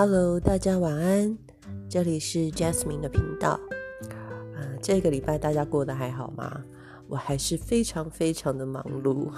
[0.00, 1.36] Hello，大家晚安，
[1.90, 3.58] 这里是 Jasmine 的频道。
[4.54, 6.62] 啊，这个礼拜大家过得还好吗？
[7.08, 9.28] 我还是非常非常的忙碌，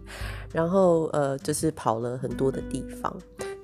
[0.54, 3.14] 然后呃，就是跑了很多的地方，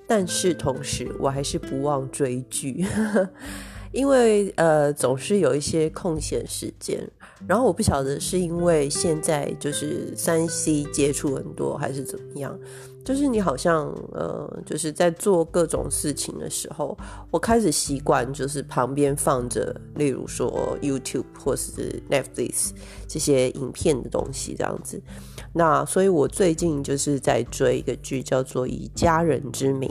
[0.06, 2.84] 但是同时我还是不忘追剧，
[3.92, 6.98] 因为呃总是有一些空闲时间。
[7.48, 12.56] 然后我不晓得是因为现在就是三 C 接触很多，还是怎么样。
[13.04, 16.96] 就是你好像呃，就是在做各种事情的时候，
[17.32, 22.70] 我开始习惯就是旁边放着，例如说 YouTube 或是 Netflix
[23.08, 25.02] 这些影片的东西这样子。
[25.52, 29.90] 那所以我最近就是在追一个剧，叫做《以家人之名》。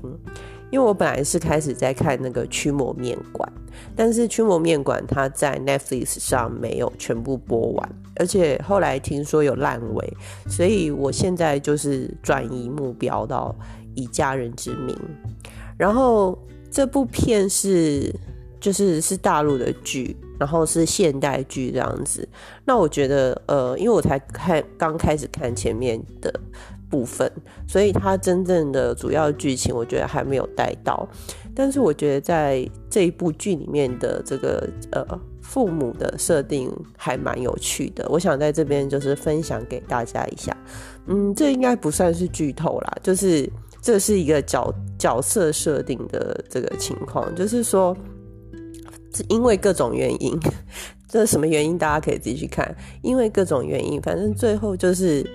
[0.72, 3.52] 因为我本来是开始在看那个《驱魔面馆》，
[3.96, 10.14] 但是《驱魔面馆》它在 Netflix 上没有全部播完，而且后来听说有烂尾，
[10.50, 13.56] 所以我现在就是转移目标到
[13.96, 14.96] 《以家人之名》。
[15.78, 16.38] 然后
[16.70, 18.14] 这部片是
[18.60, 22.28] 就是是大陆的剧，然后是现代剧这样子。
[22.66, 26.34] 那我觉得呃，因为我才看刚开始看前面的。
[26.92, 27.32] 部分，
[27.70, 31.08] 所以它真正的主要剧情，我觉得还没有带到。
[31.56, 35.04] 但是我觉得在这一部剧里面的这个呃
[35.42, 40.56] 父母的设定还蛮有趣的，我想在这边就是分享给大家一下。
[41.08, 43.50] 嗯，这应该不算是剧透啦，就是
[43.82, 47.96] 这是一个角角色设定的这个情况，就是说
[49.16, 50.38] 是因为各种原因，
[51.10, 52.76] 这什么原因大家可以自己去看。
[53.02, 55.26] 因为各种原因，反正最后就是。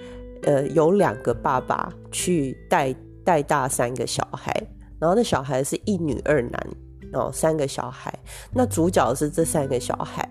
[0.42, 4.54] 呃，有两个爸爸去带带大三个小孩，
[5.00, 6.66] 然后那小孩是一女二男，
[7.16, 8.12] 哦，三个小孩。
[8.52, 10.28] 那主角是这三个小孩，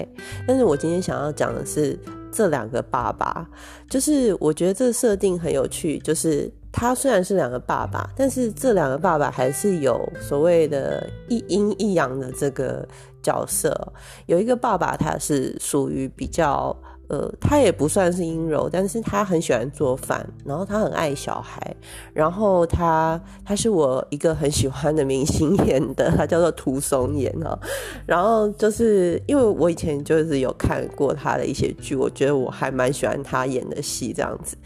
[0.47, 1.99] 但是我今天想要讲的是
[2.31, 3.47] 这两个爸爸，
[3.89, 12.87] 就是我觉得这设定很有趣，就是他虽然是两个爸爸，但是这两个爸爸还是有所谓的一阴一阳的这个
[13.23, 13.93] 角色。
[14.27, 16.75] 有一个爸爸他是属于比较。
[17.07, 21.75] 呃，他也不算是阴柔，但是他很喜欢做饭，然后他很爱小孩，
[22.13, 27.57] 然后他他是我一个很喜欢的明星演的，他叫做涂松岩啊，
[28.05, 34.57] 然后就是因为我以前就是有看过他的一些剧，我觉得我还蛮喜欢他演的戏这样子。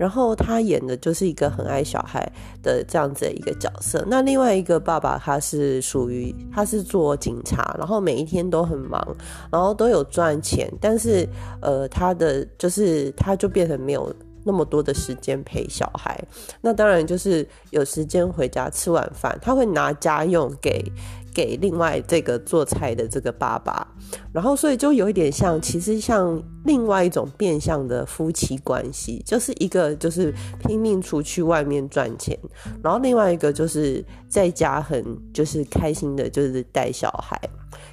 [0.00, 2.26] 然后他演的就是一个很爱小孩
[2.62, 4.02] 的这样子的一个角色。
[4.08, 9.06] 那另外一个爸爸，他是属于他是做警察，然后每一天都很忙，
[9.52, 11.28] 然后都有赚钱，但是
[11.60, 14.10] 呃，他的就是他就变成没有
[14.44, 16.18] 那么多的时间陪小孩。
[16.60, 20.84] 那当然就是有时间回家吃晚饭，他会拿家用给。
[21.32, 23.86] 给另外这个做菜的这个爸爸，
[24.32, 32.36] 然后所以就有一点像，其实像另外一种变相的夫妻关系，就是一个就是拼命出去外面赚钱，
[32.82, 37.40] 然后另外一个就是在家很就是开心的，就是带小孩。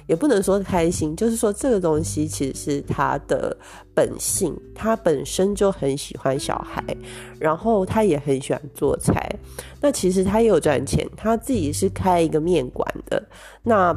[0.08, 3.56] 也不能说开心，就是说这个东西其实是他的
[3.94, 6.82] 本性，他本身就很喜欢小孩，
[7.38, 9.30] 然后他也很喜欢做菜。
[9.80, 13.22] 那其实他也有赚钱，他自己是开一个面馆的。
[13.62, 13.96] 那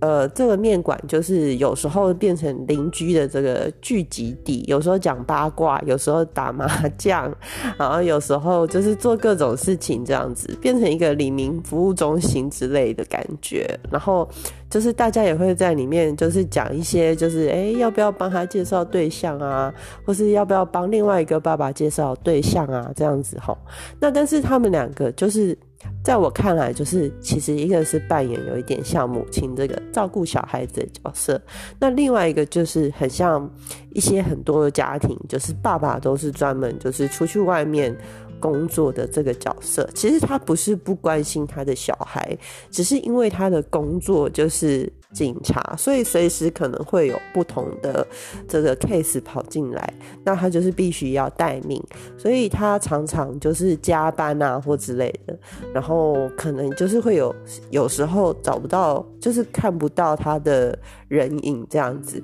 [0.00, 7.34] 呃，这个面馆就是有时候变成邻居的这个聚集地，有时候讲八卦，有时候打麻将，
[7.76, 13.76] 然后有时候就是做各种事情，这样子变成一个李明服务中心之类的感觉。
[13.90, 14.28] 然后
[14.70, 19.72] 就是大家也会在里面，就是讲一些，就是哎，要不要帮他介绍对象啊，
[20.04, 23.56] 或是要不要帮另外一个爸爸介绍对象啊，这样子吼。
[24.00, 25.56] 那但是他们两个就是。
[26.02, 31.40] 在我看来，就是其实一个是扮演有一点像母亲这个照顾小孩子的角色，
[31.78, 33.48] 那另外一个就是很像
[33.92, 37.96] 一些很多的家庭，就是爸爸都是专门就是出去外面。
[38.40, 42.36] 工作的这个角色，其实他不是不关心他的小孩，
[42.70, 48.06] 只是因为他的工作就是警察，所以随时可能会有不同的
[48.46, 49.94] 这个 case 跑进来，
[50.24, 51.82] 那他就是必须要待命，
[52.16, 55.36] 所以他常常就是加班啊或之类的，
[55.72, 57.34] 然后可能就是会有
[57.70, 62.22] 有时候找不到，就是看不到他的人影这样子。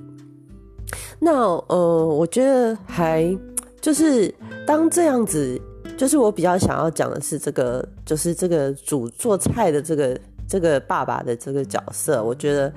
[1.18, 1.32] 那
[1.68, 3.36] 呃，我觉得还
[3.80, 4.32] 就是
[4.66, 5.60] 当这样子。
[5.96, 12.72] 就是我比较想要讲的是这个，就是这个煮做菜的这个这个爸爸的这个角色，我觉得，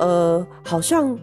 [0.00, 1.16] 呃，好像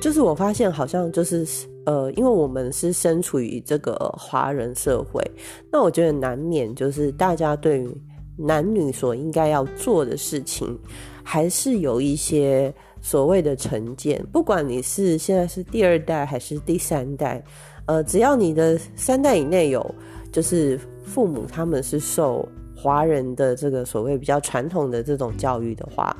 [0.00, 1.46] 就是我发现好像就是
[1.86, 5.22] 呃，因为我们是身处于这个华人社会，
[5.70, 7.96] 那我觉得难免就是大家对于
[8.36, 10.78] 男女所应该要做的事情，
[11.22, 17.42] 还是有一些所谓的成见，不管你是现在是第二代还是第三代，
[17.86, 19.94] 呃，只要你的三代以内有。
[20.32, 26.16] 就是父母他们是受华人的这个所谓比较传统的这种教育的话，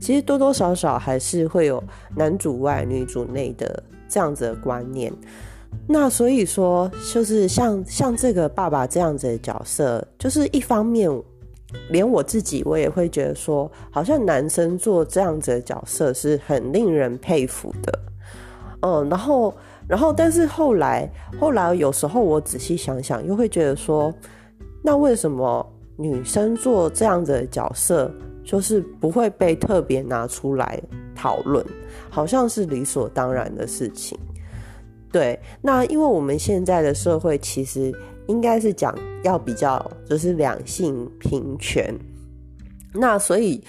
[0.00, 1.82] 其实多多少少还是会有
[2.14, 5.12] 男主外女主内的这样子的观念。
[5.88, 11.10] 那所以说，就是像像这个爸爸这样子的角色，就是一方面，
[11.90, 17.98] 连我自己我也会觉得说，好像男生做这样子的角色是很令人佩服的。
[18.86, 19.52] 嗯，然后，
[19.88, 21.10] 然后，但是后来，
[21.40, 24.14] 后来有时候我仔细想想，又会觉得说，
[24.80, 25.66] 那为什么
[25.96, 28.08] 女生做这样子的角色，
[28.44, 30.80] 就是不会被特别拿出来
[31.16, 31.66] 讨论，
[32.08, 34.16] 好像是理所当然的事情。
[35.10, 37.92] 对，那因为我们现在的社会其实
[38.28, 41.92] 应该是讲要比较就是两性平权，
[42.94, 43.60] 那所以。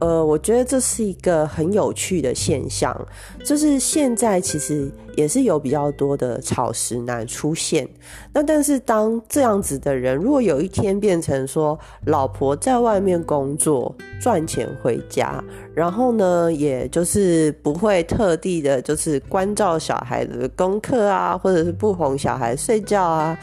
[0.00, 2.94] 呃，我觉得这是一个很有趣的现象，
[3.44, 7.88] 就是现在其实也是有比较多的草食男出现。
[8.32, 15.42] 那但是当这样子的人，如果有一天变成说，老婆在外面工作赚钱回家，
[15.74, 23.38] 然后呢，也就是不会特地的，就是关照小孩的功课啊，或者是不哄小孩睡觉啊。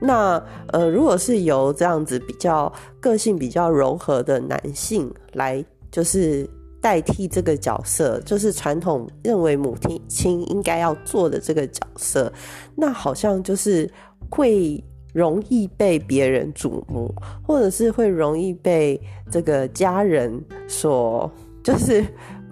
[0.00, 0.42] 那
[0.72, 5.64] 呃，如果是由这样子比较个性比较柔和的男性来。
[5.94, 6.44] 就是
[6.82, 9.76] 代替这个角色，就是传统认为母
[10.08, 12.32] 亲应该要做的这个角色，
[12.74, 13.88] 那好像就是
[14.28, 14.82] 会
[15.12, 17.14] 容易被别人瞩目，
[17.46, 19.00] 或者是会容易被
[19.30, 21.30] 这个家人所，
[21.62, 22.04] 就是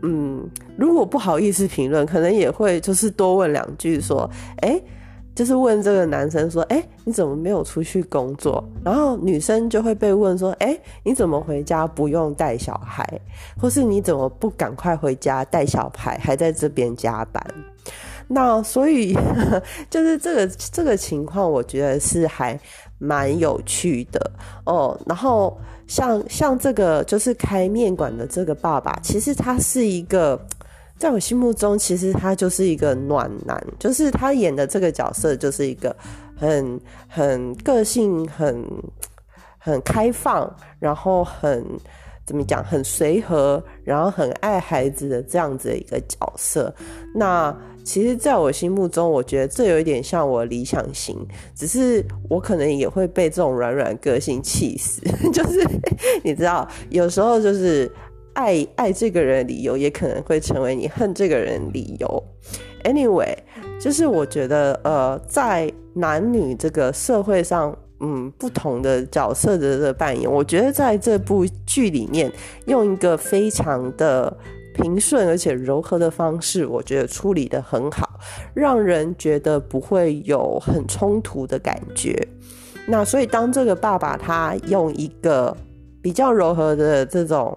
[0.02, 4.80] 嗯，如果不好意思评论，可能也会就是多问两句，说，哎。
[5.34, 13.06] 就是问这个男生说：“哎，你怎么没有出去工作？”然后女生就会被问说：“哎，你怎么回家不用带小孩？
[13.58, 17.42] 或是你怎么不赶快回家带小孩，还在这边加班？”
[18.28, 19.16] 那所以
[19.90, 22.58] 就是这个这个情况，我觉得是还
[22.98, 24.30] 蛮有趣的
[24.64, 24.98] 哦。
[25.06, 30.38] 然后像像这个就是开面馆的这个爸爸，其实他是一个。
[31.02, 35.96] 在我心目中，其实他就是一个暖男，就是他演的这个角色就是一个
[36.36, 38.64] 很很个性、很
[39.58, 41.66] 很开放，然后很
[42.24, 46.72] 怎么讲，很随和，然后很爱孩子的这样子的一个角色。
[47.16, 47.52] 那
[47.82, 51.18] 其实，在我心目中，我觉得这有一点像我理想型，
[51.56, 55.02] 只是我可能也会被这种软软个性气死。
[55.34, 55.66] 就是
[56.22, 57.90] 你知道，有时候就是。
[58.34, 62.24] 爱爱这个人理由也可能会成为你恨这个人理由。
[62.84, 63.36] Anyway，
[63.80, 72.32] 就是我觉得，呃，在男女这个社会上，嗯，不同的角色的的扮演，我觉得在这部剧里面，
[72.66, 74.36] 用一个非常的
[74.74, 78.18] 平顺而且柔和的方式，我觉得处理的很好，
[78.52, 82.26] 让人觉得不会有很冲突的感觉。
[82.88, 85.56] 那所以，当这个爸爸他用一个
[86.02, 87.56] 比较柔和的这种。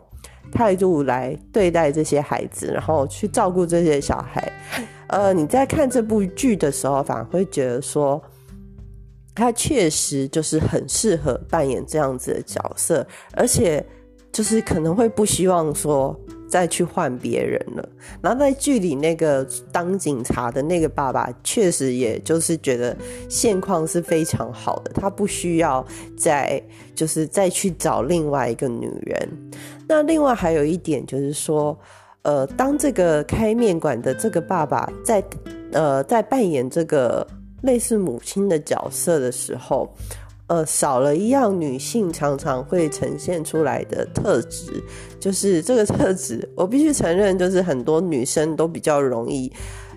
[0.52, 4.52] 态度来对待这些孩子，然后去照顾这些小孩。
[5.08, 8.22] 呃，你在看这部剧的时候，反而会觉得说，
[9.36, 13.86] 他确实就是很适合扮演这样子的角色，而且
[14.32, 16.20] 就是可能会不希望说。
[16.48, 17.90] 再去换别人了，
[18.22, 22.96] 然后在剧里那个当警察的那个爸爸，确实也就是觉得
[23.28, 25.86] 现况是非常好的，他不需要
[26.18, 26.62] 再
[26.94, 29.52] 就是再去找另外一个女人。
[29.88, 31.78] 那另外还有一点就是说，
[32.22, 35.24] 呃，当这个开面馆的这个爸爸在
[35.72, 37.26] 呃在扮演这个
[37.64, 39.94] 类似母亲的角色的时候。
[40.48, 44.72] 呃，少了一样女性常常会呈现出来的特质，
[45.20, 49.52] 就是这个特质，我必须承认，就是很多女生都比较容易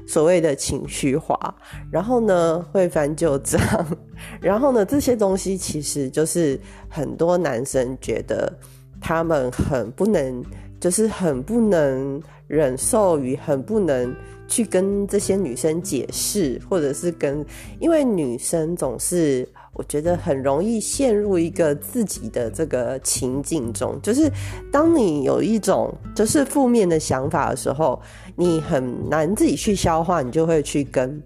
[0.07, 1.55] 所谓的情绪化，
[1.91, 3.61] 然后呢会翻旧账，
[4.41, 8.51] 然后呢这些东西其实就是很多男生觉得
[9.03, 10.43] 他们很不能，
[10.81, 14.17] 就是很不能忍受与很不能
[14.49, 17.45] 去跟这些女生解释，或者是跟，
[17.79, 19.47] 因为女生总是。
[19.79, 24.29] 我觉得很容易陷入一个自己的这个情境中，就是
[24.73, 27.99] 当你有一种就是负面的想法的时候，
[28.35, 31.23] 你很难自己去消化，你就会去跟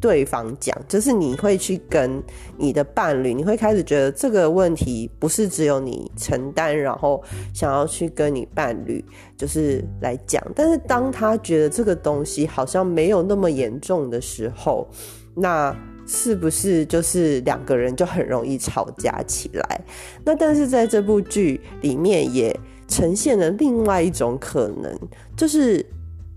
[0.00, 2.22] 对方讲，就是你会去跟
[2.56, 7.22] 你的伴侣，你会开始觉得这个问题不是只有你承担，然后
[7.52, 9.04] 想要去跟你伴侣
[9.36, 14.88] 就是来讲，但是当他觉得这个东西好像没有那么严重的时候，
[15.34, 15.76] 那。
[16.06, 19.80] 是不是就是两个人就很容易吵架起来？
[20.24, 22.54] 那但是在这部剧里面也
[22.86, 24.92] 呈现了另外一种可能，
[25.36, 25.84] 就是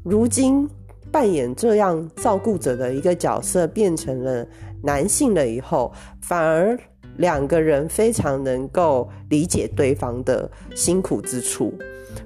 [0.03, 0.69] 如今
[1.12, 4.45] 扮演这样照顾者的一个角色变成了
[4.83, 6.77] 男性了以后，反而
[7.17, 11.74] 两个人非常能够理解对方的辛苦之处，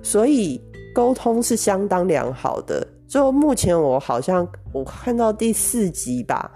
[0.04, 0.62] 所以
[0.94, 2.86] 沟通是相当良好的。
[3.08, 6.50] 就目前我好像我看到第四集吧，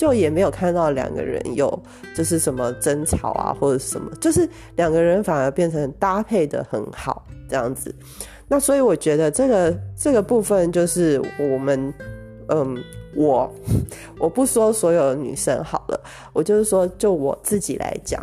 [0.00, 1.78] 就也没有看到两个人有
[2.16, 7.94] 就是什么争吵啊或者什么，就是两个人反而变成搭配的很好这样子。
[8.48, 11.92] 那所以我觉得这个这个部分就是我们，
[12.48, 12.82] 嗯，
[13.14, 13.52] 我
[14.18, 16.00] 我不说所有女生好了，
[16.32, 18.18] 我就是说就我自己来讲，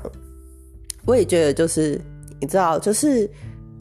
[1.05, 2.01] 我也觉得就是
[2.41, 3.29] 你知道，就是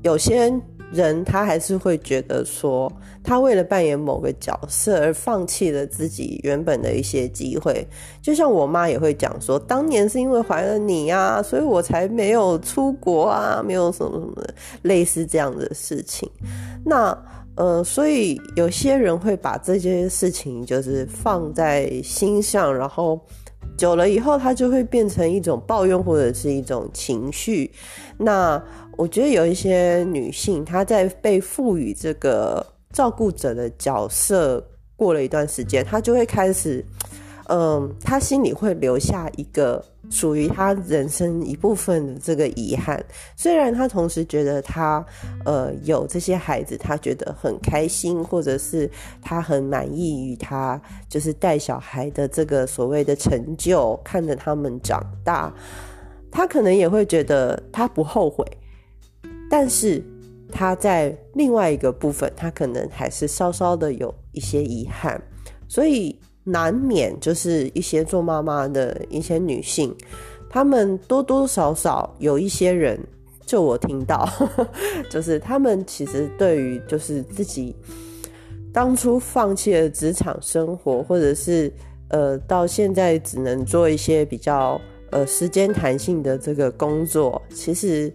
[0.03, 0.53] 有些。
[0.93, 2.91] 人他还是会觉得说，
[3.23, 7.87] 他为了扮演某个角色而放弃了自己原本的一些机会。
[8.23, 14.43] 就像我妈也会讲说，当年是因为怀了你呀，所以我才没有出国啊，没有什么什么
[14.83, 16.31] 类似这样的事情。
[16.85, 17.17] 那
[17.57, 23.19] 呃，所以有些人会把这些事情就是放在心上，然后
[23.79, 27.71] 久了以后，他就会变成一种抱怨或者是一种情绪。
[28.19, 28.63] 那
[28.97, 36.83] 我觉得有一些女性，她在被赋予这个照顾者的角色过了一段时间，她就会开始，
[37.49, 43.05] 嗯，她心里会留下一个属于她人生一部分的这个遗憾。
[43.37, 45.05] 虽然她同时觉得她，
[45.45, 55.53] 呃，有这些孩子，她觉得很开心，或者是她很满意于她就是带小孩的这个所谓的成就，看着他们长大，
[56.31, 58.43] 她可能也会觉得她不后悔。
[59.49, 60.03] 但是
[60.51, 65.21] 他在另外一个部分，他可能还是稍稍的有一些遗憾，
[65.69, 69.95] 所以难免就是一些做妈妈的一些女性，
[70.49, 72.99] 她们多多少少有一些人，
[73.45, 74.29] 就我听到，
[75.11, 77.75] 就是她们其实对于就是自己
[78.73, 81.73] 当初放弃了职场生活，或者是
[82.09, 88.13] 呃到现在只能做一些比较呃时间弹性的这个工作，其实。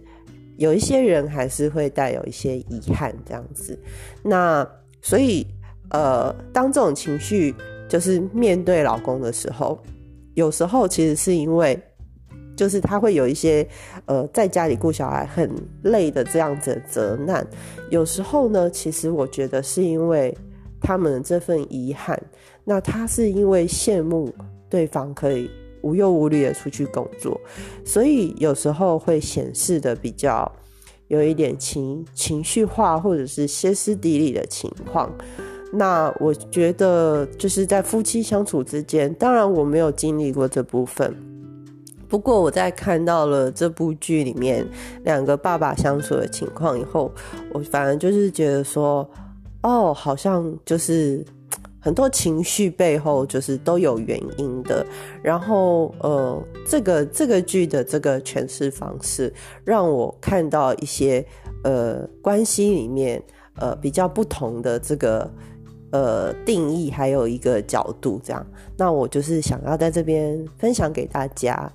[0.62, 3.76] 有一些人还是会带有一些遗憾这样子，
[4.22, 4.64] 那
[5.00, 5.44] 所以
[5.90, 7.52] 呃，当这种情绪
[7.88, 9.76] 就是面对老公的时候，
[10.34, 11.76] 有时候其实是因为
[12.54, 13.66] 就是他会有一些
[14.06, 15.50] 呃在家里顾小孩很
[15.82, 17.44] 累的这样子的责难，
[17.90, 20.32] 有时候呢，其实我觉得是因为
[20.80, 22.16] 他们这份遗憾，
[22.62, 24.32] 那他是因为羡慕
[24.70, 25.50] 对方可以。
[25.82, 27.40] 无忧无虑的出去工作，
[27.84, 30.50] 所以有时候会显示的比较
[31.08, 35.12] 有一点情情绪化，或者是歇斯底里的情况。
[35.72, 41.14] 那我觉得就是在夫妻相处之间，当然我没有经历过这部分，
[42.08, 44.66] 不过我在看到了这部剧里面
[45.04, 47.12] 两个爸爸相处的情况以后，
[47.52, 49.08] 我反而就是觉得说，
[49.62, 51.24] 哦，好像就是。
[51.82, 54.86] 很多情绪背后就是都有原因的，
[55.20, 59.32] 然后呃，这个这个剧的这个诠释方式
[59.64, 61.26] 让我看到一些
[61.64, 63.20] 呃关系里面
[63.56, 65.28] 呃比较不同的这个
[65.90, 68.46] 呃定义，还有一个角度这样，
[68.76, 71.70] 那我就是想要在这边分享给大家。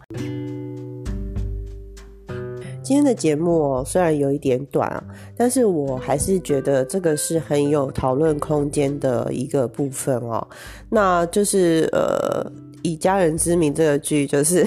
[2.87, 5.03] 今天的节目虽然有一点短啊，
[5.35, 10.47] 但是我还是觉得这个是很有讨论空间的一个部分哦。
[10.89, 12.49] 那就是呃，
[12.83, 14.65] 以家人之名这个剧，就是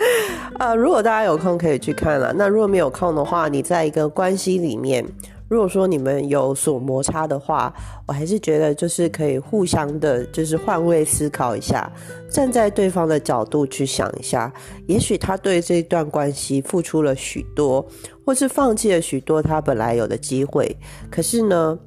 [0.58, 2.32] 呃，如果大家有空可以去看了。
[2.34, 5.04] 那如果没有空的话，你在一个关系里面。
[5.48, 7.72] 如果说你们有所摩擦的话，
[8.06, 11.90] 我还是觉得就是可以互相的，就是换位思考一下，
[12.30, 14.52] 站在对方的角度去想一下，
[14.86, 17.86] 也许他对这段关系付出了许多，
[18.26, 20.76] 或是放弃了许多他本来有的机会，
[21.10, 21.78] 可是呢，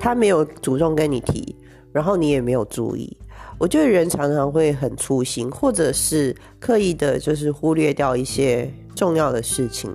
[0.00, 1.54] 他没有主动跟你提，
[1.92, 3.14] 然后你也没有注意。
[3.58, 9.94] 我觉得人常常会很粗心，或者是刻意的，就是忽略掉一些重要的事情。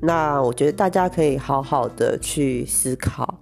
[0.00, 3.38] 那我觉得大家可以好好的去思考。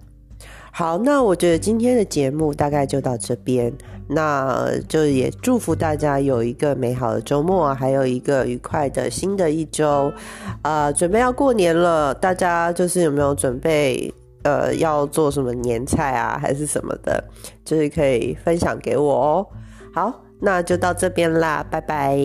[0.71, 3.73] 好，那我觉得今天的节目大概就到这边。
[4.11, 10.11] 那就也祝福大家有一个美好的周末，还有一个愉快的新的一周。
[10.63, 14.13] 啊，准备要过年了，大家就是有没有准备？
[14.43, 17.21] 呃，要做什么年菜啊，还是什么的？
[17.65, 19.47] 就是可以分享给我哦。
[19.93, 22.17] 好，那就到这边啦，拜拜。